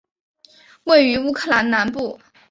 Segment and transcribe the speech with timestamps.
[0.85, 2.19] 位于乌克兰南部。